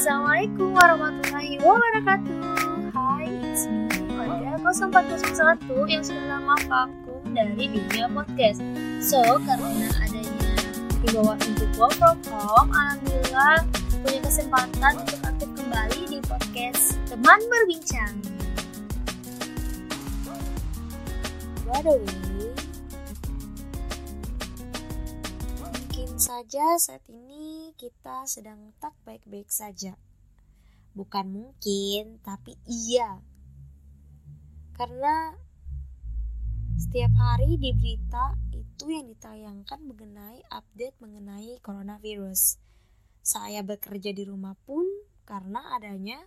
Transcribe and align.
Assalamualaikum 0.00 0.72
warahmatullahi 0.72 1.60
wabarakatuh. 1.60 2.40
Hai, 2.96 3.28
it's 3.44 3.68
me, 3.68 3.84
Olga 4.16 4.56
0401 4.72 5.92
yang 5.92 6.00
sudah 6.00 6.24
lama 6.24 6.56
vakum 6.64 7.20
dari 7.36 7.68
dunia 7.68 8.08
podcast. 8.08 8.64
So, 9.04 9.20
karena 9.44 9.92
adanya 10.00 10.56
himbauan 11.04 11.36
untuk 11.36 11.68
work 11.76 11.92
from 12.00 12.16
home 12.32 12.72
Alhamdulillah 12.72 13.60
punya 14.00 14.20
kesempatan 14.24 15.04
untuk 15.04 15.20
aktif 15.20 15.50
kembali 15.52 16.00
di 16.08 16.18
podcast 16.24 16.96
Teman 17.04 17.40
Berbincang. 17.52 18.16
By 21.68 21.84
the 21.84 22.00
way, 22.00 22.48
mungkin 25.60 26.08
saja 26.16 26.80
saat 26.80 27.04
ini 27.04 27.49
kita 27.80 28.28
sedang 28.28 28.76
tak 28.76 28.92
baik-baik 29.08 29.48
saja. 29.48 29.96
Bukan 30.92 31.32
mungkin, 31.32 32.20
tapi 32.20 32.60
iya. 32.68 33.24
Karena 34.76 35.32
setiap 36.76 37.08
hari 37.16 37.56
di 37.56 37.72
berita 37.72 38.36
itu 38.52 38.84
yang 38.92 39.08
ditayangkan 39.08 39.80
mengenai 39.80 40.44
update 40.52 41.00
mengenai 41.00 41.56
coronavirus. 41.64 42.60
Saya 43.24 43.64
bekerja 43.64 44.12
di 44.12 44.28
rumah 44.28 44.60
pun 44.68 44.84
karena 45.24 45.72
adanya 45.80 46.20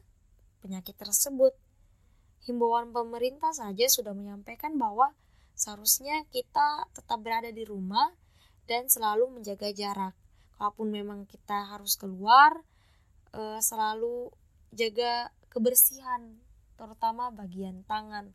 penyakit 0.58 0.98
tersebut. 0.98 1.54
Himbauan 2.50 2.90
pemerintah 2.90 3.54
saja 3.54 3.86
sudah 3.86 4.17
menyampaikan 4.17 4.73
bahwa 4.81 5.14
seharusnya 5.54 6.26
kita 6.34 6.90
tetap 6.98 7.22
berada 7.22 7.54
di 7.54 7.62
rumah 7.62 8.09
dan 8.66 8.90
selalu 8.90 9.38
menjaga 9.38 9.70
jarak. 9.70 10.17
Kalaupun 10.63 10.95
memang 10.95 11.27
kita 11.27 11.76
harus 11.76 11.99
keluar, 11.99 12.63
eh, 13.35 13.59
selalu 13.59 14.31
jaga 14.72 15.27
kebersihan, 15.52 16.39
terutama 16.80 17.36
bagian 17.36 17.83
tangan. 17.83 18.31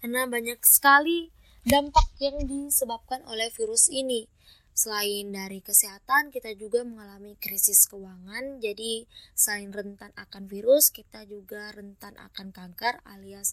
Karena 0.00 0.24
banyak 0.24 0.56
sekali 0.64 1.28
dampak 1.68 2.16
yang 2.16 2.48
disebabkan 2.48 3.28
oleh 3.28 3.52
virus 3.52 3.92
ini. 3.92 4.24
Selain 4.72 5.28
dari 5.28 5.60
kesehatan, 5.60 6.32
kita 6.32 6.56
juga 6.56 6.80
mengalami 6.80 7.36
krisis 7.36 7.84
keuangan. 7.92 8.64
Jadi, 8.64 9.04
selain 9.36 9.76
rentan 9.76 10.16
akan 10.16 10.48
virus, 10.48 10.88
kita 10.88 11.28
juga 11.28 11.76
rentan 11.76 12.16
akan 12.16 12.56
kanker 12.56 13.04
alias 13.04 13.52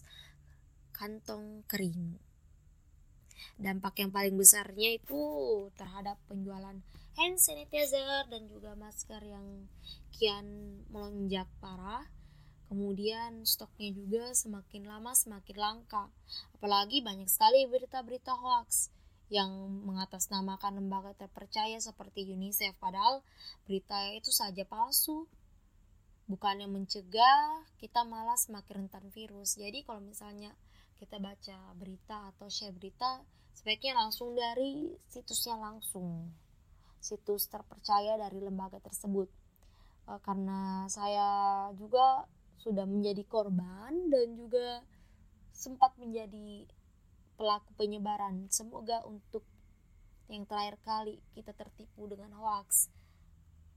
kantong 0.96 1.60
kering. 1.68 2.16
Dampak 3.60 4.00
yang 4.00 4.08
paling 4.08 4.32
besarnya 4.32 4.96
itu 4.96 5.20
terhadap 5.76 6.16
penjualan 6.24 6.80
hand 7.14 7.38
sanitizer 7.38 8.26
dan 8.26 8.50
juga 8.50 8.74
masker 8.74 9.22
yang 9.22 9.70
kian 10.14 10.46
melonjak 10.90 11.46
parah. 11.62 12.02
Kemudian 12.66 13.46
stoknya 13.46 13.94
juga 13.94 14.24
semakin 14.34 14.82
lama 14.88 15.14
semakin 15.14 15.56
langka. 15.58 16.10
Apalagi 16.58 17.04
banyak 17.06 17.30
sekali 17.30 17.70
berita-berita 17.70 18.34
hoax 18.34 18.90
yang 19.30 19.50
mengatasnamakan 19.86 20.82
lembaga 20.82 21.14
terpercaya 21.14 21.78
seperti 21.78 22.28
UNICEF 22.28 22.76
padahal 22.82 23.22
berita 23.64 24.10
itu 24.12 24.34
saja 24.34 24.66
palsu. 24.66 25.30
Bukannya 26.24 26.66
mencegah, 26.66 27.68
kita 27.76 28.00
malah 28.08 28.40
semakin 28.40 28.88
rentan 28.88 29.12
virus. 29.12 29.60
Jadi 29.60 29.84
kalau 29.84 30.00
misalnya 30.00 30.56
kita 30.96 31.20
baca 31.20 31.58
berita 31.76 32.32
atau 32.32 32.48
share 32.48 32.72
berita 32.72 33.20
sebaiknya 33.52 33.92
langsung 33.94 34.32
dari 34.32 34.88
situsnya 35.06 35.60
langsung 35.60 36.32
situs 37.04 37.52
terpercaya 37.52 38.16
dari 38.16 38.40
lembaga 38.40 38.80
tersebut. 38.80 39.28
E, 40.08 40.12
karena 40.24 40.88
saya 40.88 41.68
juga 41.76 42.24
sudah 42.56 42.88
menjadi 42.88 43.20
korban 43.28 44.08
dan 44.08 44.32
juga 44.40 44.80
sempat 45.52 45.92
menjadi 46.00 46.64
pelaku 47.36 47.70
penyebaran. 47.76 48.48
Semoga 48.48 49.04
untuk 49.04 49.44
yang 50.32 50.48
terakhir 50.48 50.80
kali 50.80 51.20
kita 51.36 51.52
tertipu 51.52 52.08
dengan 52.08 52.32
hoax. 52.40 52.88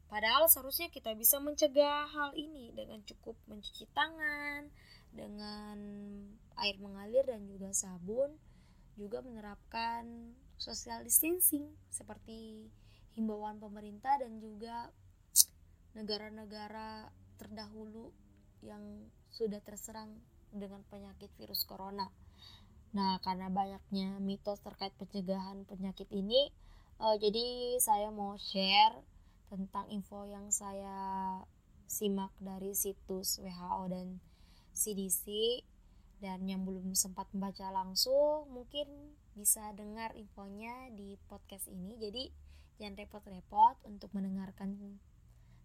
Padahal 0.08 0.48
seharusnya 0.48 0.88
kita 0.88 1.12
bisa 1.20 1.44
mencegah 1.44 2.08
hal 2.08 2.32
ini 2.40 2.72
dengan 2.72 3.04
cukup 3.04 3.36
mencuci 3.52 3.92
tangan, 3.92 4.72
dengan 5.12 5.78
air 6.64 6.80
mengalir 6.80 7.28
dan 7.28 7.44
juga 7.44 7.76
sabun, 7.76 8.32
juga 8.96 9.20
menerapkan 9.20 10.32
social 10.56 11.04
distancing 11.04 11.68
seperti 11.92 12.72
himbauan 13.18 13.58
pemerintah 13.58 14.22
dan 14.22 14.38
juga 14.38 14.94
negara-negara 15.98 17.10
terdahulu 17.42 18.14
yang 18.62 19.10
sudah 19.34 19.58
terserang 19.66 20.22
dengan 20.54 20.86
penyakit 20.88 21.34
virus 21.42 21.66
corona. 21.66 22.14
Nah, 22.94 23.18
karena 23.26 23.50
banyaknya 23.50 24.22
mitos 24.22 24.62
terkait 24.62 24.94
pencegahan 24.96 25.66
penyakit 25.66 26.08
ini, 26.14 26.54
uh, 27.02 27.18
jadi 27.18 27.78
saya 27.82 28.14
mau 28.14 28.38
share 28.38 28.96
tentang 29.50 29.90
info 29.90 30.24
yang 30.30 30.54
saya 30.54 31.42
simak 31.88 32.32
dari 32.38 32.78
situs 32.78 33.40
WHO 33.42 33.82
dan 33.90 34.08
CDC 34.76 35.26
dan 36.20 36.44
yang 36.50 36.68
belum 36.68 36.94
sempat 36.94 37.30
membaca 37.32 37.70
langsung 37.72 38.50
mungkin 38.52 38.90
bisa 39.38 39.72
dengar 39.78 40.18
infonya 40.18 40.90
di 40.92 41.16
podcast 41.30 41.70
ini 41.70 41.96
jadi 41.96 42.24
jangan 42.78 42.98
repot-repot 42.98 43.78
untuk 43.86 44.10
mendengarkan 44.14 44.98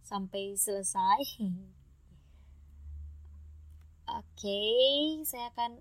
sampai 0.02 0.56
selesai. 0.58 1.20
Oke 4.12 4.28
okay, 4.34 5.22
saya 5.24 5.48
akan 5.54 5.72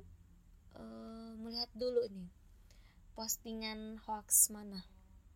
uh, 0.78 1.31
melihat 1.41 1.72
dulu 1.75 2.06
nih 2.12 2.30
postingan 3.18 4.00
hoax 4.08 4.53
mana. 4.53 4.86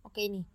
Oke 0.06 0.22
okay, 0.22 0.26
nih 0.32 0.46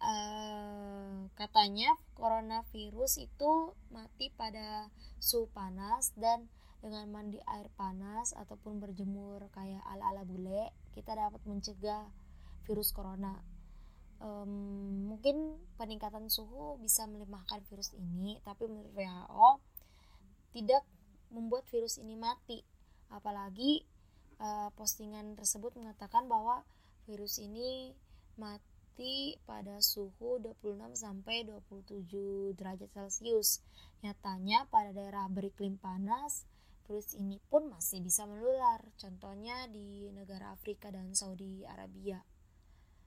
uh, 0.00 1.28
katanya 1.36 1.96
coronavirus 2.16 3.28
itu 3.28 3.52
mati 3.92 4.32
pada 4.34 4.88
suhu 5.20 5.48
panas 5.52 6.12
dan 6.16 6.48
dengan 6.84 7.08
mandi 7.10 7.40
air 7.48 7.72
panas 7.74 8.36
ataupun 8.36 8.78
berjemur 8.78 9.48
kayak 9.50 9.82
ala-ala 9.90 10.22
bule 10.22 10.70
kita 10.92 11.16
dapat 11.16 11.40
mencegah 11.48 12.04
virus 12.68 12.92
corona 12.92 13.40
um, 14.20 15.12
mungkin 15.12 15.60
peningkatan 15.76 16.28
suhu 16.28 16.80
bisa 16.80 17.04
melemahkan 17.08 17.60
virus 17.68 17.92
ini 17.96 18.40
tapi 18.44 18.68
menurut 18.68 18.92
WHO 18.94 19.50
tidak 20.56 20.82
membuat 21.32 21.68
virus 21.68 22.00
ini 22.00 22.14
mati 22.16 22.62
apalagi 23.10 23.84
uh, 24.40 24.68
postingan 24.74 25.36
tersebut 25.36 25.76
mengatakan 25.76 26.28
bahwa 26.28 26.64
virus 27.06 27.38
ini 27.38 27.94
mati 28.36 29.36
pada 29.44 29.80
suhu 29.80 30.40
26 30.40 30.96
sampai 30.96 31.44
27 31.44 32.56
derajat 32.56 32.90
Celcius. 32.92 33.60
Nyatanya 34.04 34.68
pada 34.68 34.92
daerah 34.92 35.28
beriklim 35.28 35.76
panas, 35.80 36.44
virus 36.88 37.16
ini 37.16 37.40
pun 37.48 37.68
masih 37.68 38.00
bisa 38.04 38.24
menular. 38.24 38.80
Contohnya 38.96 39.68
di 39.68 40.08
negara 40.12 40.52
Afrika 40.52 40.88
dan 40.92 41.12
Saudi 41.12 41.64
Arabia. 41.64 42.20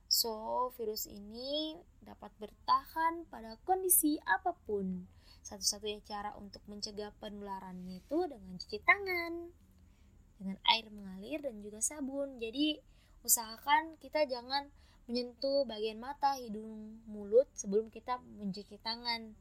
So, 0.09 0.73
virus 0.73 1.05
ini 1.05 1.77
dapat 2.01 2.33
bertahan 2.41 3.29
pada 3.29 3.61
kondisi 3.61 4.17
apa 4.25 4.57
pun. 4.65 5.05
Satu-satunya 5.45 6.01
cara 6.01 6.33
untuk 6.33 6.65
mencegah 6.65 7.13
penularannya 7.21 8.01
itu 8.01 8.25
dengan 8.25 8.57
cuci 8.57 8.81
tangan, 8.81 9.53
dengan 10.41 10.57
air 10.65 10.89
mengalir 10.89 11.45
dan 11.45 11.61
juga 11.61 11.77
sabun. 11.77 12.41
Jadi, 12.41 12.81
usahakan 13.21 14.01
kita 14.01 14.25
jangan 14.25 14.73
menyentuh 15.05 15.69
bagian 15.69 16.01
mata, 16.01 16.41
hidung, 16.41 17.05
mulut 17.05 17.45
sebelum 17.53 17.93
kita 17.93 18.17
mencuci 18.41 18.81
tangan 18.81 19.37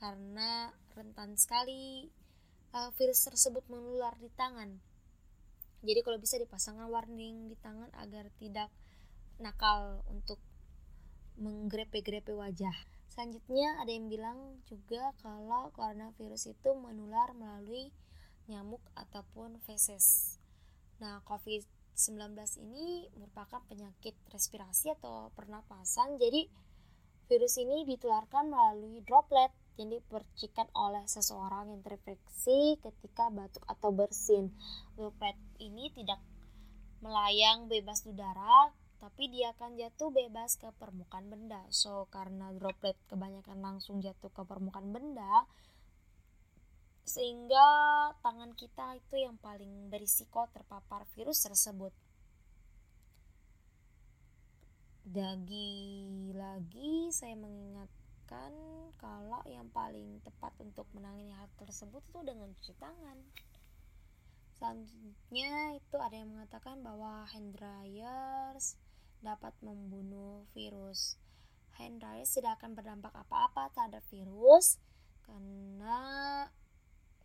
karena 0.00 0.72
rentan 0.96 1.36
sekali 1.40 2.08
uh, 2.72 2.92
virus 2.96 3.24
tersebut 3.24 3.64
menular 3.68 4.16
di 4.16 4.32
tangan. 4.32 4.76
Jadi 5.84 6.00
kalau 6.00 6.16
bisa 6.20 6.40
dipasangkan 6.40 6.88
warning 6.88 7.52
di 7.52 7.56
tangan 7.60 7.92
agar 8.00 8.28
tidak 8.40 8.72
nakal 9.38 10.04
untuk 10.08 10.40
menggrepe-grepe 11.36 12.32
wajah. 12.32 12.74
Selanjutnya 13.12 13.80
ada 13.80 13.92
yang 13.92 14.08
bilang 14.08 14.60
juga 14.68 15.12
kalau 15.24 15.72
coronavirus 15.72 16.52
itu 16.52 16.70
menular 16.76 17.32
melalui 17.36 17.92
nyamuk 18.48 18.80
ataupun 18.96 19.60
feses. 19.64 20.36
Nah, 21.00 21.20
COVID 21.28 21.64
19 21.96 22.36
ini 22.60 23.08
merupakan 23.16 23.64
penyakit 23.72 24.12
respirasi 24.28 24.92
atau 25.00 25.32
pernapasan. 25.32 26.20
Jadi 26.20 26.44
virus 27.26 27.56
ini 27.56 27.88
ditularkan 27.88 28.52
melalui 28.52 29.00
droplet 29.00 29.48
yang 29.80 29.92
dipercikan 29.92 30.68
oleh 30.76 31.04
seseorang 31.08 31.72
yang 31.72 31.80
terinfeksi 31.80 32.80
ketika 32.84 33.32
batuk 33.32 33.64
atau 33.64 33.92
bersin. 33.92 34.52
Droplet 34.96 35.36
ini 35.56 35.88
tidak 35.92 36.20
melayang 37.00 37.68
bebas 37.68 38.04
udara 38.08 38.72
tapi 38.96 39.28
dia 39.28 39.52
akan 39.52 39.76
jatuh 39.76 40.08
bebas 40.08 40.56
ke 40.56 40.72
permukaan 40.80 41.28
benda. 41.28 41.60
So, 41.68 42.08
karena 42.08 42.50
droplet 42.56 42.96
kebanyakan 43.06 43.60
langsung 43.60 44.00
jatuh 44.00 44.32
ke 44.32 44.42
permukaan 44.42 44.92
benda, 44.92 45.44
sehingga 47.06 47.66
tangan 48.18 48.50
kita 48.58 48.98
itu 48.98 49.22
yang 49.22 49.38
paling 49.38 49.92
berisiko 49.92 50.50
terpapar 50.50 51.06
virus 51.14 51.46
tersebut. 51.46 51.94
Lagi-lagi 55.14 57.14
saya 57.14 57.38
mengingatkan 57.38 58.50
kalau 58.98 59.38
yang 59.46 59.70
paling 59.70 60.18
tepat 60.26 60.50
untuk 60.58 60.90
menangani 60.98 61.30
hal 61.30 61.46
tersebut 61.62 62.02
itu 62.10 62.20
dengan 62.26 62.50
cuci 62.58 62.74
tangan. 62.74 63.18
Selanjutnya 64.58 65.78
itu 65.78 65.96
ada 66.00 66.16
yang 66.16 66.34
mengatakan 66.34 66.82
bahwa 66.82 67.22
hand 67.28 67.54
dryers 67.54 68.74
dapat 69.26 69.52
membunuh 69.58 70.46
virus. 70.54 71.18
Hand 71.76 72.00
dryers 72.00 72.30
tidak 72.30 72.62
akan 72.62 72.78
berdampak 72.78 73.12
apa-apa 73.12 73.74
terhadap 73.74 74.06
virus 74.08 74.78
karena 75.26 75.98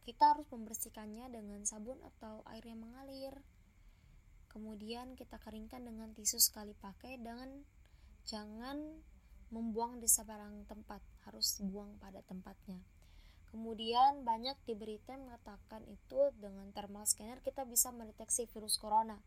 kita 0.02 0.34
harus 0.34 0.50
membersihkannya 0.50 1.30
dengan 1.30 1.62
sabun 1.64 2.02
atau 2.02 2.42
air 2.50 2.66
yang 2.66 2.82
mengalir. 2.82 3.38
Kemudian 4.50 5.16
kita 5.16 5.40
keringkan 5.40 5.86
dengan 5.88 6.12
tisu 6.12 6.42
sekali 6.42 6.76
pakai 6.76 7.22
dan 7.22 7.64
jangan 8.28 9.00
membuang 9.54 10.02
di 10.02 10.08
sembarang 10.08 10.68
tempat, 10.68 11.00
harus 11.28 11.62
buang 11.64 11.96
pada 12.02 12.20
tempatnya. 12.26 12.82
Kemudian 13.52 14.24
banyak 14.24 14.56
di 14.64 14.80
berita 14.80 15.16
mengatakan 15.20 15.84
itu 15.92 16.32
dengan 16.40 16.72
thermal 16.72 17.04
scanner 17.04 17.44
kita 17.44 17.68
bisa 17.68 17.92
mendeteksi 17.92 18.48
virus 18.48 18.80
corona. 18.80 19.20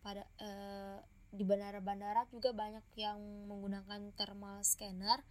Pada 0.00 0.24
eh, 0.40 0.98
di 1.32 1.48
bandara-bandara 1.48 2.28
juga 2.28 2.52
banyak 2.52 2.84
yang 3.00 3.48
menggunakan 3.48 4.12
thermal 4.12 4.60
scanner. 4.60 5.24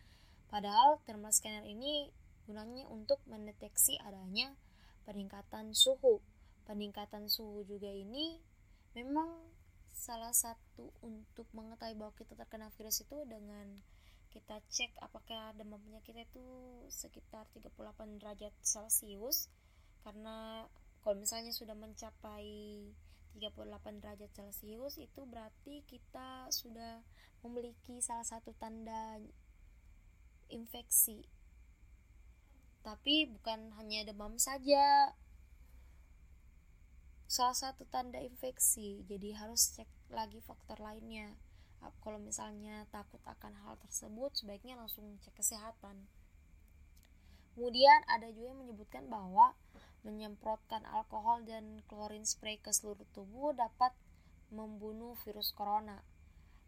Padahal 0.50 0.98
thermal 1.06 1.30
scanner 1.30 1.62
ini 1.70 2.10
gunanya 2.50 2.90
untuk 2.90 3.22
mendeteksi 3.30 4.02
adanya 4.02 4.58
peningkatan 5.06 5.78
suhu. 5.78 6.18
Peningkatan 6.66 7.30
suhu 7.30 7.62
juga 7.70 7.94
ini 7.94 8.42
memang 8.98 9.30
salah 9.94 10.34
satu 10.34 10.90
untuk 11.06 11.46
mengetahui 11.54 11.94
bahwa 11.94 12.18
kita 12.18 12.34
terkena 12.34 12.74
virus 12.74 13.06
itu 13.06 13.22
dengan 13.30 13.70
kita 14.34 14.58
cek 14.72 14.98
apakah 15.04 15.54
demam 15.60 15.78
penyakit 15.84 16.26
itu 16.26 16.42
sekitar 16.88 17.46
38 17.54 18.18
derajat 18.18 18.56
celcius 18.64 19.52
karena 20.08 20.66
kalau 21.04 21.20
misalnya 21.20 21.52
sudah 21.52 21.76
mencapai 21.76 22.48
38 23.38 24.02
derajat 24.04 24.32
celcius 24.36 25.00
itu 25.00 25.22
berarti 25.24 25.86
kita 25.88 26.52
sudah 26.52 27.04
memiliki 27.42 28.04
salah 28.04 28.26
satu 28.28 28.54
tanda 28.58 29.18
infeksi. 30.52 31.26
Tapi 32.82 33.30
bukan 33.30 33.72
hanya 33.78 34.06
demam 34.06 34.36
saja. 34.42 35.16
Salah 37.30 37.56
satu 37.56 37.88
tanda 37.88 38.20
infeksi. 38.20 39.06
Jadi 39.08 39.32
harus 39.38 39.72
cek 39.78 39.88
lagi 40.12 40.44
faktor 40.44 40.82
lainnya. 40.84 41.38
Kalau 42.04 42.22
misalnya 42.22 42.86
takut 42.94 43.22
akan 43.26 43.58
hal 43.66 43.74
tersebut 43.82 44.38
sebaiknya 44.38 44.78
langsung 44.78 45.18
cek 45.24 45.34
kesehatan. 45.34 46.06
Kemudian 47.58 48.06
ada 48.08 48.30
juga 48.30 48.54
yang 48.54 48.62
menyebutkan 48.64 49.10
bahwa 49.10 49.58
menyemprotkan 50.02 50.82
alkohol 50.90 51.46
dan 51.46 51.84
klorin 51.86 52.26
spray 52.26 52.58
ke 52.58 52.74
seluruh 52.74 53.06
tubuh 53.14 53.54
dapat 53.54 53.94
membunuh 54.50 55.16
virus 55.24 55.54
corona 55.54 56.02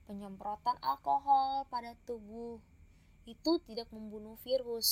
penyemprotan 0.06 0.78
alkohol 0.84 1.66
pada 1.68 1.98
tubuh 2.08 2.60
itu 3.24 3.52
tidak 3.68 3.88
membunuh 3.96 4.36
virus 4.44 4.90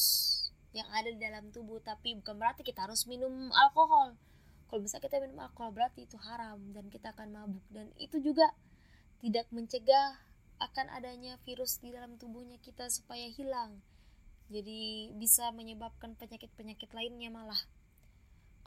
yang 0.72 0.88
ada 0.96 1.12
di 1.12 1.20
dalam 1.20 1.52
tubuh 1.52 1.84
tapi 1.84 2.16
bukan 2.16 2.40
berarti 2.40 2.64
kita 2.64 2.88
harus 2.88 3.04
minum 3.06 3.52
alkohol 3.52 4.16
kalau 4.72 4.82
bisa 4.82 5.04
kita 5.04 5.20
minum 5.20 5.44
alkohol 5.44 5.76
berarti 5.76 6.08
itu 6.08 6.16
haram 6.16 6.60
dan 6.72 6.88
kita 6.88 7.12
akan 7.12 7.28
mabuk 7.36 7.66
dan 7.76 7.92
itu 8.00 8.24
juga 8.24 8.56
tidak 9.20 9.46
mencegah 9.52 10.18
akan 10.62 10.94
adanya 10.94 11.42
virus 11.42 11.82
di 11.82 11.90
dalam 11.90 12.22
tubuhnya 12.22 12.62
kita 12.62 12.86
supaya 12.94 13.26
hilang. 13.34 13.82
Jadi 14.54 15.10
bisa 15.18 15.50
menyebabkan 15.58 16.14
penyakit-penyakit 16.22 16.94
lainnya 16.94 17.34
malah. 17.34 17.58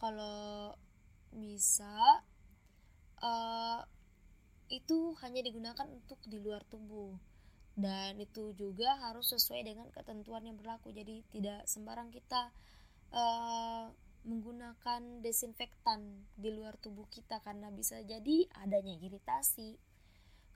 Kalau 0.04 0.76
bisa 1.32 2.20
uh, 3.24 3.80
itu 4.68 5.16
hanya 5.24 5.40
digunakan 5.40 5.88
untuk 5.88 6.20
di 6.28 6.36
luar 6.44 6.60
tubuh. 6.68 7.16
Dan 7.72 8.20
itu 8.20 8.52
juga 8.52 9.00
harus 9.00 9.32
sesuai 9.32 9.64
dengan 9.64 9.88
ketentuan 9.88 10.44
yang 10.44 10.60
berlaku. 10.60 10.92
Jadi 10.92 11.24
tidak 11.32 11.64
sembarang 11.64 12.12
kita 12.12 12.52
uh, 13.16 13.88
menggunakan 14.28 15.24
desinfektan 15.24 16.28
di 16.36 16.52
luar 16.52 16.76
tubuh 16.84 17.08
kita 17.08 17.40
karena 17.40 17.72
bisa 17.72 18.04
jadi 18.04 18.44
adanya 18.60 19.00
iritasi. 19.00 19.80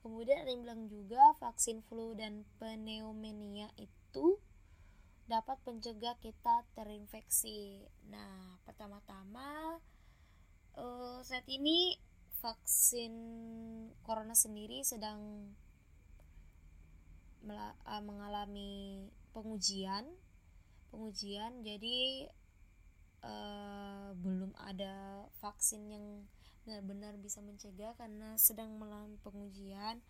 Kemudian 0.04 0.44
ada 0.44 0.50
yang 0.52 0.62
bilang 0.62 0.82
juga 0.92 1.32
vaksin 1.40 1.80
flu 1.88 2.12
dan 2.12 2.44
pneumonia 2.60 3.72
itu 3.80 4.36
dapat 5.28 5.60
mencegah 5.68 6.16
kita 6.18 6.64
terinfeksi. 6.72 7.84
Nah, 8.08 8.56
pertama-tama 8.64 9.76
uh, 10.80 11.20
saat 11.20 11.44
ini 11.52 12.00
vaksin 12.40 13.12
corona 14.00 14.32
sendiri 14.32 14.80
sedang 14.80 15.52
uh, 17.44 18.02
mengalami 18.02 19.04
pengujian, 19.36 20.08
pengujian. 20.88 21.60
Jadi 21.60 22.24
uh, 23.20 24.16
belum 24.16 24.56
ada 24.64 25.28
vaksin 25.44 25.92
yang 25.92 26.06
benar-benar 26.64 27.20
bisa 27.20 27.44
mencegah 27.44 27.92
karena 27.96 28.36
sedang 28.36 28.76
melakukan 28.76 29.16
pengujian 29.24 30.04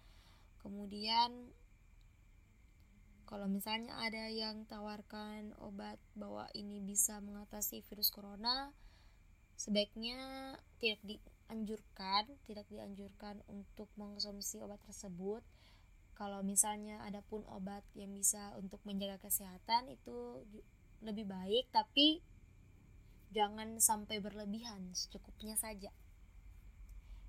kemudian 0.58 1.54
kalau 3.28 3.44
misalnya 3.44 3.92
ada 4.00 4.32
yang 4.32 4.64
tawarkan 4.64 5.52
obat 5.60 6.00
bahwa 6.16 6.48
ini 6.56 6.80
bisa 6.80 7.20
mengatasi 7.20 7.84
virus 7.84 8.08
corona 8.08 8.72
sebaiknya 9.52 10.16
tidak 10.80 11.04
dianjurkan 11.04 12.24
tidak 12.48 12.64
dianjurkan 12.72 13.44
untuk 13.52 13.92
mengkonsumsi 14.00 14.64
obat 14.64 14.80
tersebut. 14.88 15.44
Kalau 16.16 16.40
misalnya 16.40 17.04
ada 17.04 17.20
pun 17.20 17.44
obat 17.52 17.84
yang 17.92 18.10
bisa 18.16 18.56
untuk 18.56 18.80
menjaga 18.88 19.20
kesehatan 19.20 19.92
itu 19.92 20.42
lebih 21.04 21.28
baik 21.28 21.68
tapi 21.68 22.24
jangan 23.28 23.76
sampai 23.76 24.24
berlebihan 24.24 24.88
secukupnya 24.96 25.54
saja. 25.60 25.92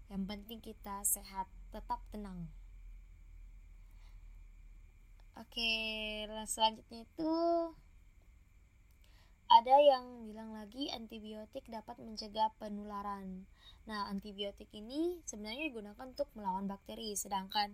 Yang 0.08 0.24
penting 0.26 0.60
kita 0.64 1.04
sehat 1.04 1.52
tetap 1.76 2.00
tenang 2.08 2.48
oke 5.40 5.72
selanjutnya 6.46 7.08
itu 7.08 7.34
ada 9.50 9.76
yang 9.82 10.30
bilang 10.30 10.54
lagi 10.54 10.94
antibiotik 10.94 11.66
dapat 11.66 11.98
mencegah 11.98 12.54
penularan. 12.62 13.50
Nah, 13.90 14.06
antibiotik 14.06 14.70
ini 14.78 15.26
sebenarnya 15.26 15.74
digunakan 15.74 16.06
untuk 16.06 16.30
melawan 16.38 16.70
bakteri, 16.70 17.18
sedangkan 17.18 17.74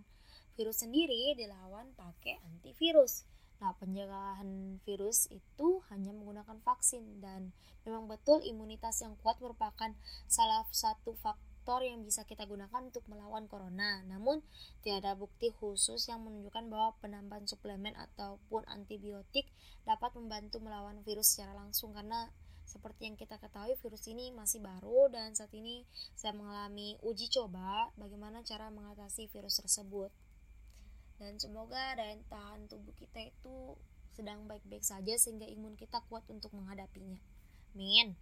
virus 0.56 0.80
sendiri 0.80 1.36
dilawan 1.36 1.92
pakai 1.92 2.40
antivirus. 2.48 3.28
Nah, 3.60 3.76
pencegahan 3.76 4.80
virus 4.88 5.28
itu 5.28 5.84
hanya 5.92 6.16
menggunakan 6.16 6.56
vaksin 6.64 7.20
dan 7.20 7.52
memang 7.84 8.08
betul 8.08 8.40
imunitas 8.40 9.04
yang 9.04 9.12
kuat 9.20 9.36
merupakan 9.36 9.92
salah 10.24 10.64
satu 10.72 11.12
faktor 11.20 11.55
faktor 11.66 11.82
yang 11.82 12.06
bisa 12.06 12.22
kita 12.22 12.46
gunakan 12.46 12.78
untuk 12.78 13.02
melawan 13.10 13.50
corona. 13.50 13.98
Namun, 14.06 14.38
tidak 14.86 15.02
ada 15.02 15.18
bukti 15.18 15.50
khusus 15.50 16.06
yang 16.06 16.22
menunjukkan 16.22 16.70
bahwa 16.70 16.94
penambahan 17.02 17.42
suplemen 17.42 17.90
ataupun 17.98 18.62
antibiotik 18.70 19.50
dapat 19.82 20.14
membantu 20.14 20.62
melawan 20.62 21.02
virus 21.02 21.34
secara 21.34 21.58
langsung 21.58 21.90
karena 21.90 22.30
seperti 22.62 23.10
yang 23.10 23.18
kita 23.18 23.42
ketahui 23.42 23.74
virus 23.82 24.06
ini 24.06 24.30
masih 24.30 24.62
baru 24.62 25.10
dan 25.10 25.34
saat 25.34 25.50
ini 25.58 25.82
saya 26.14 26.38
mengalami 26.38 27.02
uji 27.02 27.34
coba 27.34 27.90
bagaimana 27.98 28.46
cara 28.46 28.70
mengatasi 28.70 29.26
virus 29.26 29.58
tersebut. 29.58 30.14
Dan 31.18 31.34
semoga 31.42 31.98
daya 31.98 32.14
tahan 32.30 32.70
tubuh 32.70 32.94
kita 32.94 33.26
itu 33.26 33.74
sedang 34.14 34.46
baik-baik 34.46 34.86
saja 34.86 35.18
sehingga 35.18 35.50
imun 35.50 35.74
kita 35.74 35.98
kuat 36.06 36.22
untuk 36.30 36.54
menghadapinya. 36.54 37.18
Amin 37.74 38.14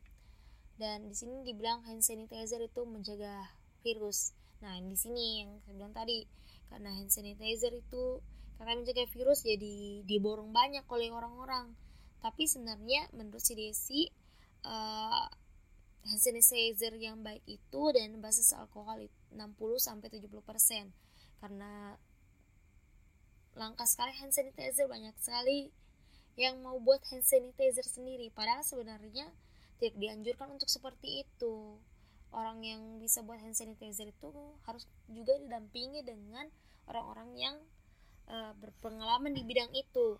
dan 0.75 1.07
di 1.07 1.14
sini 1.14 1.47
dibilang 1.47 1.87
hand 1.87 2.02
sanitizer 2.02 2.59
itu 2.59 2.83
mencegah 2.83 3.47
virus. 3.87 4.35
Nah 4.59 4.75
di 4.83 4.99
sini 4.99 5.47
yang 5.47 5.61
saya 5.62 5.75
bilang 5.78 5.95
tadi 5.95 6.26
karena 6.73 6.90
hand 6.90 7.14
sanitizer 7.14 7.71
itu 7.71 8.19
karena 8.59 8.83
mencegah 8.83 9.07
virus 9.11 9.47
jadi 9.47 10.02
diborong 10.02 10.50
banyak 10.50 10.83
oleh 10.90 11.14
orang-orang. 11.14 11.75
Tapi 12.19 12.49
sebenarnya 12.49 13.07
menurut 13.14 13.45
si 13.45 13.54
Desi 13.54 14.02
uh, 14.66 15.28
hand 16.04 16.21
sanitizer 16.21 16.97
yang 16.99 17.23
baik 17.23 17.45
itu 17.47 17.83
dan 17.95 18.19
basis 18.19 18.50
alkohol 18.57 19.07
60 19.31 19.38
sampai 19.78 20.09
70% 20.11 20.90
karena 21.38 21.95
langka 23.54 23.87
sekali 23.87 24.11
hand 24.19 24.35
sanitizer 24.35 24.90
banyak 24.90 25.14
sekali 25.23 25.71
yang 26.35 26.59
mau 26.66 26.83
buat 26.83 26.99
hand 27.14 27.23
sanitizer 27.23 27.87
sendiri. 27.87 28.35
Padahal 28.35 28.66
sebenarnya 28.66 29.31
tidak 29.78 29.97
dianjurkan 29.99 30.49
untuk 30.54 30.71
seperti 30.71 31.26
itu. 31.26 31.78
Orang 32.35 32.66
yang 32.66 32.99
bisa 32.99 33.23
buat 33.23 33.38
hand 33.38 33.54
sanitizer 33.54 34.11
itu 34.11 34.31
harus 34.66 34.90
juga 35.07 35.38
didampingi 35.38 36.02
dengan 36.02 36.50
orang-orang 36.90 37.31
yang 37.38 37.57
uh, 38.26 38.52
berpengalaman 38.59 39.35
di 39.35 39.43
bidang 39.47 39.71
itu. 39.75 40.19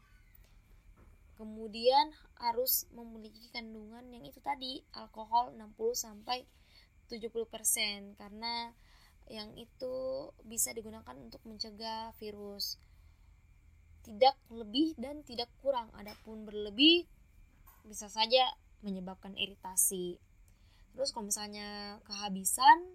Kemudian 1.35 2.15
harus 2.39 2.87
memiliki 2.95 3.51
kandungan 3.51 4.07
yang 4.15 4.23
itu 4.23 4.39
tadi 4.39 4.79
alkohol 4.95 5.51
60 5.59 5.75
sampai 5.99 6.47
70% 7.11 8.15
karena 8.15 8.71
yang 9.27 9.51
itu 9.57 9.95
bisa 10.47 10.71
digunakan 10.71 11.17
untuk 11.19 11.43
mencegah 11.43 12.15
virus. 12.23 12.79
Tidak 14.05 14.37
lebih 14.53 14.95
dan 15.01 15.25
tidak 15.25 15.49
kurang 15.65 15.91
adapun 15.97 16.45
berlebih 16.45 17.09
bisa 17.85 18.09
saja 18.09 18.53
menyebabkan 18.85 19.33
iritasi. 19.35 20.21
Terus 20.95 21.11
kalau 21.11 21.27
misalnya 21.27 21.99
kehabisan 22.07 22.95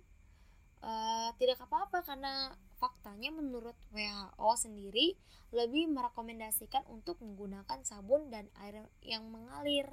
uh, 0.86 1.34
tidak 1.36 1.60
apa-apa 1.60 2.06
karena 2.06 2.56
faktanya 2.80 3.34
menurut 3.36 3.76
WHO 3.92 4.52
sendiri 4.56 5.20
lebih 5.52 5.92
merekomendasikan 5.92 6.88
untuk 6.88 7.20
menggunakan 7.20 7.84
sabun 7.84 8.32
dan 8.32 8.48
air 8.64 8.88
yang 9.04 9.28
mengalir 9.28 9.90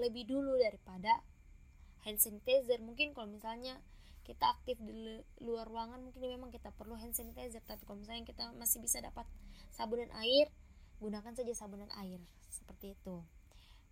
lebih 0.00 0.24
dulu 0.24 0.56
daripada 0.56 1.20
hand 2.06 2.16
sanitizer. 2.16 2.80
Mungkin 2.80 3.12
kalau 3.12 3.28
misalnya 3.28 3.76
kita 4.24 4.56
aktif 4.56 4.78
di 4.80 5.20
luar 5.42 5.66
ruangan 5.66 6.00
mungkin 6.00 6.22
memang 6.24 6.48
kita 6.48 6.72
perlu 6.72 6.96
hand 6.96 7.12
sanitizer. 7.12 7.60
Tapi 7.66 7.84
kalau 7.84 8.00
misalnya 8.00 8.24
kita 8.24 8.54
masih 8.56 8.80
bisa 8.80 9.04
dapat 9.04 9.28
sabun 9.68 10.00
dan 10.00 10.12
air 10.24 10.48
gunakan 11.02 11.36
saja 11.36 11.52
sabun 11.52 11.84
dan 11.84 11.92
air. 12.00 12.24
Seperti 12.48 12.96
itu 12.96 13.20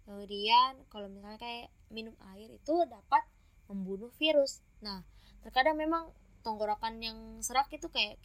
kemudian 0.08 0.80
kalau 0.88 1.12
misalnya 1.12 1.36
kayak 1.36 1.68
minum 1.92 2.16
air 2.32 2.48
itu 2.48 2.72
dapat 2.88 3.28
membunuh 3.68 4.08
virus 4.16 4.64
nah 4.80 5.04
terkadang 5.44 5.76
memang 5.76 6.08
tenggorokan 6.40 6.96
yang 7.04 7.44
serak 7.44 7.68
itu 7.68 7.92
kayak 7.92 8.16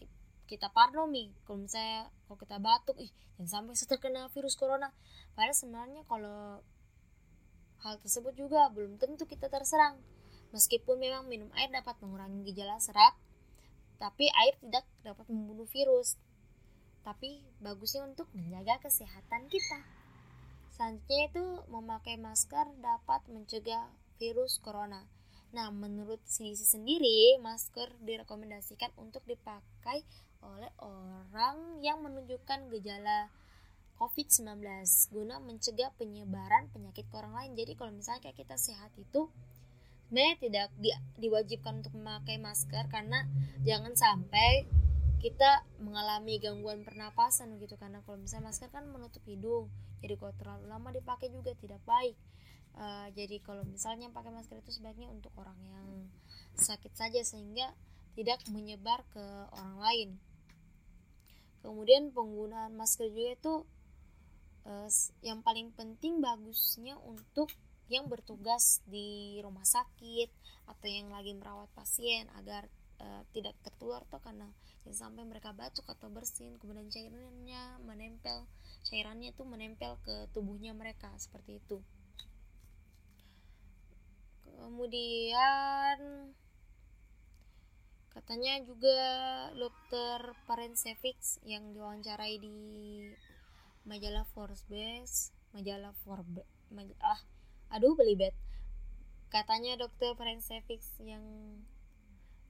kita 0.48 0.72
parno 0.72 1.04
nih 1.12 1.36
kalau 1.44 1.68
misalnya 1.68 2.08
kalau 2.24 2.40
kita 2.40 2.58
batuk 2.64 2.96
ih 3.04 3.12
jangan 3.36 3.76
sampai 3.76 4.00
terkena 4.00 4.32
virus 4.32 4.56
corona 4.56 4.96
padahal 5.36 5.52
sebenarnya 5.52 6.08
kalau 6.08 6.64
hal 7.84 8.00
tersebut 8.00 8.32
juga 8.40 8.72
belum 8.72 8.96
tentu 8.96 9.28
kita 9.28 9.52
terserang 9.52 10.00
Meskipun 10.54 11.02
memang 11.02 11.26
minum 11.26 11.50
air 11.58 11.74
dapat 11.74 11.98
mengurangi 11.98 12.46
gejala 12.46 12.78
serak, 12.78 13.18
tapi 13.98 14.30
air 14.30 14.54
tidak 14.62 14.86
dapat 15.02 15.26
membunuh 15.26 15.66
virus. 15.66 16.14
Tapi 17.02 17.42
bagusnya 17.58 18.06
untuk 18.06 18.30
menjaga 18.38 18.78
kesehatan 18.86 19.50
kita. 19.50 19.82
Selanjutnya 20.84 21.32
itu 21.32 21.46
memakai 21.72 22.20
masker 22.20 22.68
dapat 22.84 23.24
mencegah 23.32 23.88
virus 24.20 24.60
corona. 24.60 25.08
Nah, 25.56 25.72
menurut 25.72 26.20
CDC 26.28 26.76
sendiri, 26.76 27.40
masker 27.40 27.88
direkomendasikan 28.04 28.92
untuk 29.00 29.24
dipakai 29.24 30.04
oleh 30.44 30.68
orang 30.84 31.80
yang 31.80 32.04
menunjukkan 32.04 32.68
gejala 32.68 33.32
COVID-19 33.96 34.60
guna 35.16 35.40
mencegah 35.40 35.96
penyebaran 35.96 36.68
penyakit 36.76 37.08
ke 37.08 37.16
orang 37.16 37.32
lain. 37.32 37.56
Jadi 37.56 37.80
kalau 37.80 37.96
misalnya 37.96 38.28
kayak 38.28 38.44
kita 38.44 38.60
sehat 38.60 38.92
itu 39.00 39.32
sebenarnya 40.12 40.36
tidak 40.36 40.68
di, 40.76 40.92
diwajibkan 41.16 41.80
untuk 41.80 41.96
memakai 41.96 42.44
masker 42.44 42.92
karena 42.92 43.24
jangan 43.64 43.96
sampai 43.96 44.68
kita 45.24 45.64
mengalami 45.80 46.36
gangguan 46.44 46.84
pernapasan 46.84 47.56
gitu 47.64 47.80
karena 47.80 48.04
kalau 48.04 48.20
misalnya 48.20 48.52
masker 48.52 48.68
kan 48.68 48.84
menutup 48.92 49.24
hidung 49.24 49.72
jadi 50.04 50.20
kalau 50.20 50.36
terlalu 50.36 50.66
lama 50.68 50.90
dipakai 50.92 51.32
juga 51.32 51.56
tidak 51.56 51.80
baik. 51.88 52.20
Uh, 52.76 53.08
jadi 53.16 53.40
kalau 53.40 53.64
misalnya 53.64 54.12
pakai 54.12 54.36
masker 54.36 54.60
itu 54.60 54.76
sebaiknya 54.76 55.08
untuk 55.08 55.32
orang 55.40 55.56
yang 55.72 55.88
sakit 56.60 56.92
saja 56.92 57.24
sehingga 57.24 57.72
tidak 58.20 58.44
menyebar 58.52 59.08
ke 59.16 59.24
orang 59.56 59.80
lain. 59.80 60.10
Kemudian 61.64 62.12
penggunaan 62.12 62.76
masker 62.76 63.08
juga 63.08 63.32
itu 63.32 63.54
uh, 64.68 64.90
yang 65.24 65.40
paling 65.40 65.72
penting 65.72 66.20
bagusnya 66.20 67.00
untuk 67.00 67.48
yang 67.88 68.12
bertugas 68.12 68.84
di 68.84 69.40
rumah 69.40 69.64
sakit 69.64 70.28
atau 70.68 70.88
yang 70.88 71.08
lagi 71.16 71.32
merawat 71.32 71.72
pasien 71.72 72.28
agar 72.36 72.68
uh, 73.02 73.24
tidak 73.34 73.56
tertular 73.66 74.04
tuh 74.12 74.22
karena 74.22 74.50
jangan 74.84 75.16
sampai 75.16 75.24
mereka 75.24 75.56
batuk 75.56 75.88
atau 75.88 76.12
bersin 76.12 76.60
kemudian 76.60 76.92
cairannya 76.92 77.64
menempel 77.88 78.46
cairannya 78.84 79.32
itu 79.32 79.44
menempel 79.48 79.96
ke 80.04 80.28
tubuhnya 80.36 80.76
mereka 80.76 81.10
seperti 81.16 81.64
itu. 81.64 81.80
Kemudian 84.44 86.00
katanya 88.14 88.62
juga 88.62 89.02
dokter 89.58 90.38
Parensevix 90.46 91.42
yang 91.42 91.74
diwawancarai 91.74 92.38
di 92.38 92.60
majalah 93.84 94.24
Forbes 94.38 95.34
majalah 95.52 95.92
Forbes 96.06 96.46
ah 97.02 97.22
aduh 97.74 97.98
belibet. 97.98 98.36
Katanya 99.34 99.74
dokter 99.82 100.14
Frensevix 100.14 100.94
yang 101.02 101.24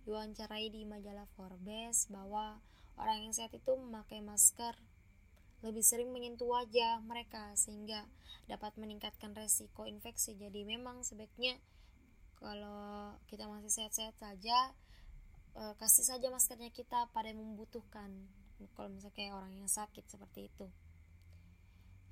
diwawancarai 0.03 0.67
di 0.67 0.83
majalah 0.83 1.27
Forbes 1.35 2.11
bahwa 2.11 2.59
orang 2.99 3.27
yang 3.27 3.33
sehat 3.33 3.55
itu 3.55 3.71
memakai 3.75 4.19
masker. 4.19 4.75
Lebih 5.63 5.83
sering 5.83 6.11
menyentuh 6.11 6.47
wajah 6.47 6.99
mereka 7.07 7.55
sehingga 7.55 8.03
dapat 8.51 8.75
meningkatkan 8.75 9.31
resiko 9.31 9.87
infeksi. 9.87 10.35
Jadi 10.35 10.67
memang 10.67 11.07
sebaiknya 11.07 11.55
kalau 12.35 13.15
kita 13.31 13.47
masih 13.47 13.71
sehat-sehat 13.71 14.19
saja 14.19 14.75
eh, 15.55 15.73
kasih 15.79 16.03
saja 16.03 16.27
maskernya 16.27 16.67
kita 16.75 17.07
pada 17.15 17.31
yang 17.31 17.39
membutuhkan. 17.39 18.11
Kalau 18.75 18.91
misalnya 18.91 19.15
kayak 19.15 19.33
orang 19.39 19.55
yang 19.55 19.71
sakit 19.71 20.07
seperti 20.07 20.47
itu. 20.51 20.67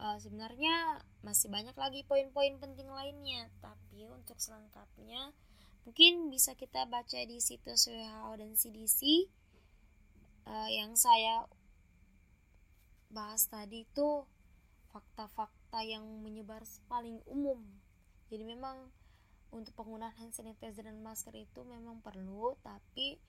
Uh, 0.01 0.17
sebenarnya 0.17 0.97
masih 1.21 1.53
banyak 1.53 1.77
lagi 1.77 2.01
poin-poin 2.09 2.57
penting 2.57 2.89
lainnya. 2.89 3.53
Tapi 3.61 4.09
untuk 4.09 4.35
selengkapnya 4.41 5.29
mungkin 5.85 6.29
bisa 6.29 6.53
kita 6.53 6.85
baca 6.85 7.19
di 7.25 7.41
situs 7.41 7.89
WHO 7.89 8.31
dan 8.37 8.53
CDC 8.53 9.01
uh, 10.45 10.67
eh, 10.67 10.69
yang 10.77 10.93
saya 10.93 11.45
bahas 13.11 13.49
tadi 13.49 13.83
itu 13.83 14.23
fakta-fakta 14.91 15.83
yang 15.83 16.03
menyebar 16.23 16.63
paling 16.87 17.19
umum. 17.27 17.59
Jadi 18.31 18.43
memang 18.47 18.91
untuk 19.51 19.75
penggunaan 19.75 20.15
hand 20.15 20.31
sanitizer 20.31 20.87
dan 20.87 21.03
masker 21.03 21.35
itu 21.35 21.67
memang 21.67 21.99
perlu 21.99 22.55
tapi 22.63 23.19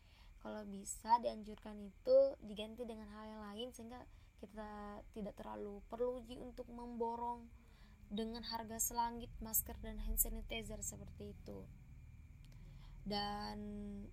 kalau 0.43 0.63
bisa 0.67 1.19
dianjurkan 1.23 1.79
itu 1.83 2.19
diganti 2.43 2.87
dengan 2.87 3.11
hal 3.11 3.27
yang 3.27 3.43
lain 3.43 3.69
sehingga 3.75 4.03
kita 4.43 5.03
tidak 5.15 5.35
terlalu 5.39 5.83
perlu 5.87 6.23
untuk 6.43 6.67
memborong 6.71 7.47
dengan 8.11 8.43
harga 8.43 8.79
selangit 8.79 9.31
masker 9.39 9.79
dan 9.83 9.99
hand 10.03 10.19
sanitizer 10.19 10.79
seperti 10.83 11.35
itu 11.35 11.63
dan 13.03 13.59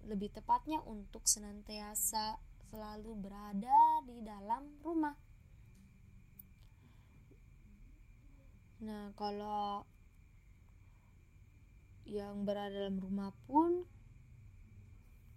lebih 0.10 0.34
tepatnya 0.34 0.82
untuk 0.90 1.30
senantiasa 1.30 2.42
selalu 2.70 3.30
berada 3.30 4.02
di 4.06 4.22
dalam 4.22 4.78
rumah. 4.82 5.18
Nah 8.80 9.12
kalau 9.14 9.84
yang 12.10 12.42
berada 12.42 12.74
dalam 12.74 12.98
rumah 12.98 13.30
pun 13.46 13.86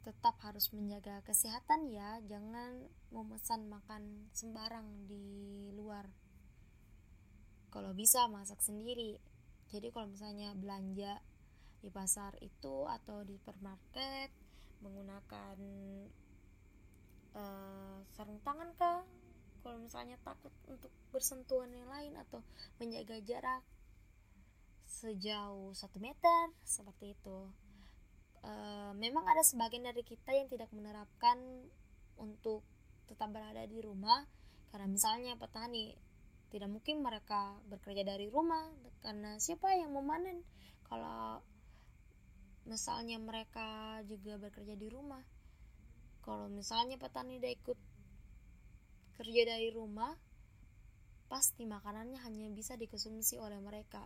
tetap 0.03 0.35
harus 0.43 0.73
menjaga 0.75 1.23
kesehatan 1.23 1.89
ya. 1.93 2.19
Jangan 2.27 2.91
memesan 3.15 3.71
makan 3.71 4.29
sembarang 4.35 5.07
di 5.07 5.71
luar. 5.77 6.11
Kalau 7.71 7.95
bisa 7.97 8.27
masak 8.29 8.61
sendiri. 8.61 9.17
Jadi 9.73 9.89
kalau 9.89 10.11
misalnya 10.13 10.53
belanja 10.53 11.23
di 11.83 11.91
pasar 11.91 12.39
itu 12.39 12.87
atau 12.87 13.27
di 13.27 13.35
supermarket 13.43 14.31
menggunakan 14.81 15.57
uh, 17.35 17.99
sarung 18.15 18.39
tangan 18.47 18.71
kah? 18.79 19.03
Kalau 19.63 19.79
misalnya 19.79 20.19
takut 20.23 20.51
untuk 20.67 20.91
bersentuhan 21.15 21.71
yang 21.71 21.87
lain 21.87 22.15
atau 22.19 22.43
menjaga 22.83 23.19
jarak 23.23 23.63
sejauh 24.87 25.71
satu 25.75 26.03
meter 26.03 26.51
seperti 26.67 27.15
itu. 27.15 27.39
Eh, 28.43 28.93
memang 28.99 29.23
ada 29.23 29.47
sebagian 29.47 29.87
dari 29.87 30.03
kita 30.03 30.35
yang 30.35 30.51
tidak 30.51 30.67
menerapkan 30.75 31.39
untuk 32.19 32.67
tetap 33.07 33.31
berada 33.31 33.63
di 33.71 33.79
rumah. 33.79 34.27
Karena 34.75 34.91
misalnya 34.91 35.39
petani 35.39 35.95
tidak 36.51 36.69
mungkin 36.69 37.07
mereka 37.07 37.55
bekerja 37.71 38.03
dari 38.03 38.29
rumah 38.29 38.69
karena 39.01 39.39
siapa 39.39 39.73
yang 39.79 39.95
memanen? 39.95 40.43
Kalau 40.91 41.41
misalnya 42.69 43.19
mereka 43.19 43.99
juga 44.07 44.39
bekerja 44.39 44.75
di 44.79 44.89
rumah 44.91 45.23
kalau 46.23 46.47
misalnya 46.47 46.95
petani 46.99 47.43
tidak 47.43 47.59
ikut 47.59 47.79
kerja 49.19 49.43
dari 49.55 49.75
rumah 49.75 50.15
pasti 51.27 51.67
makanannya 51.67 52.21
hanya 52.23 52.47
bisa 52.53 52.79
dikonsumsi 52.79 53.41
oleh 53.41 53.59
mereka 53.59 54.05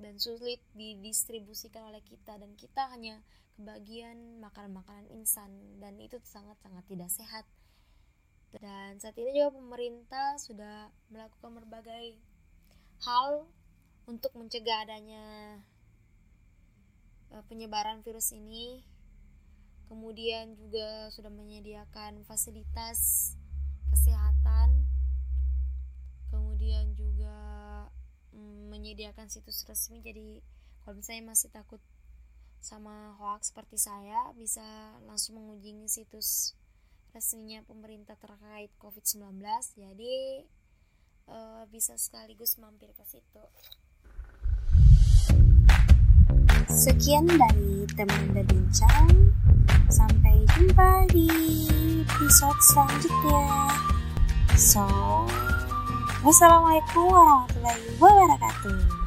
dan 0.00 0.16
sulit 0.16 0.58
didistribusikan 0.72 1.92
oleh 1.92 2.00
kita 2.04 2.40
dan 2.40 2.56
kita 2.56 2.88
hanya 2.90 3.20
kebagian 3.60 4.40
makanan-makanan 4.40 5.12
instan 5.12 5.52
dan 5.76 6.00
itu 6.00 6.16
sangat-sangat 6.24 6.80
tidak 6.88 7.12
sehat. 7.12 7.44
Dan 8.50 8.98
saat 8.98 9.14
ini 9.20 9.36
juga 9.36 9.54
pemerintah 9.54 10.40
sudah 10.40 10.88
melakukan 11.12 11.54
berbagai 11.62 12.18
hal 13.04 13.46
untuk 14.08 14.32
mencegah 14.34 14.88
adanya 14.88 15.60
penyebaran 17.50 18.02
virus 18.02 18.34
ini. 18.34 18.82
Kemudian 19.90 20.54
juga 20.54 21.10
sudah 21.10 21.30
menyediakan 21.34 22.22
fasilitas 22.22 23.32
kesehatan. 23.90 24.86
Kemudian 26.30 26.94
juga 26.94 27.38
mm, 28.30 28.70
menyediakan 28.70 29.26
situs 29.26 29.66
resmi. 29.66 29.98
Jadi 29.98 30.38
kalau 30.82 30.98
misalnya 30.98 31.34
masih 31.34 31.50
takut 31.50 31.82
sama 32.60 33.16
hoax 33.16 33.50
seperti 33.50 33.80
saya 33.80 34.36
bisa 34.36 34.62
langsung 35.08 35.40
mengunjungi 35.40 35.88
situs 35.88 36.52
resminya 37.16 37.64
pemerintah 37.64 38.14
terkait 38.20 38.70
COVID-19 38.76 39.40
jadi 39.80 40.44
uh, 41.26 41.64
bisa 41.72 41.96
sekaligus 41.96 42.60
mampir 42.60 42.92
ke 42.92 43.04
situ 43.08 43.42
Sekian 46.80 47.28
dari 47.28 47.84
teman 47.92 48.32
berbincang 48.32 49.36
Sampai 49.92 50.32
jumpa 50.56 51.04
di 51.12 51.28
episode 52.08 52.56
selanjutnya 52.72 53.68
So 54.56 54.88
Wassalamualaikum 56.24 57.04
warahmatullahi 57.04 57.84
wabarakatuh. 58.00 58.99